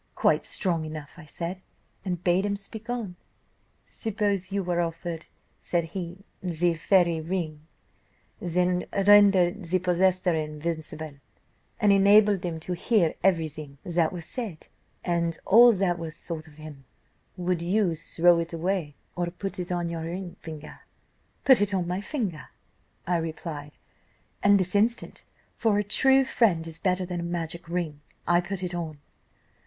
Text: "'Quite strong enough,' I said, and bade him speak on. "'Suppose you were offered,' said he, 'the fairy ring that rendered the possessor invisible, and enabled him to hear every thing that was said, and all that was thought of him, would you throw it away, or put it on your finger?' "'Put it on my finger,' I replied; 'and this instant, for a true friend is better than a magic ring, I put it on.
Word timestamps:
"'Quite 0.15 0.43
strong 0.43 0.83
enough,' 0.83 1.13
I 1.17 1.25
said, 1.25 1.61
and 2.03 2.23
bade 2.23 2.43
him 2.43 2.55
speak 2.55 2.89
on. 2.89 3.17
"'Suppose 3.85 4.51
you 4.51 4.63
were 4.63 4.81
offered,' 4.81 5.27
said 5.59 5.83
he, 5.93 6.25
'the 6.41 6.73
fairy 6.73 7.21
ring 7.21 7.67
that 8.39 8.87
rendered 9.05 9.63
the 9.63 9.77
possessor 9.77 10.33
invisible, 10.33 11.19
and 11.79 11.91
enabled 11.91 12.43
him 12.43 12.59
to 12.61 12.73
hear 12.73 13.13
every 13.23 13.47
thing 13.47 13.77
that 13.83 14.11
was 14.11 14.25
said, 14.25 14.65
and 15.05 15.37
all 15.45 15.71
that 15.71 15.99
was 15.99 16.17
thought 16.17 16.47
of 16.47 16.55
him, 16.55 16.83
would 17.37 17.61
you 17.61 17.93
throw 17.93 18.39
it 18.39 18.53
away, 18.53 18.95
or 19.15 19.27
put 19.27 19.59
it 19.59 19.71
on 19.71 19.87
your 19.87 20.33
finger?' 20.41 20.79
"'Put 21.45 21.61
it 21.61 21.75
on 21.75 21.87
my 21.87 22.01
finger,' 22.01 22.49
I 23.05 23.17
replied; 23.17 23.73
'and 24.41 24.59
this 24.59 24.73
instant, 24.73 25.25
for 25.57 25.77
a 25.77 25.83
true 25.83 26.25
friend 26.25 26.65
is 26.65 26.79
better 26.79 27.05
than 27.05 27.19
a 27.19 27.23
magic 27.23 27.69
ring, 27.69 28.01
I 28.27 28.41
put 28.41 28.63
it 28.63 28.73
on. 28.73 28.99